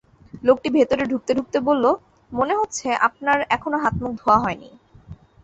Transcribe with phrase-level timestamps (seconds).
[0.43, 1.85] লোকটি ভেতরে ঢুকতে-ঢুকতে বলল,
[2.31, 4.69] মনে হচ্ছে আপনার এখনো হাত-মুখ ধোয়া হয় নি।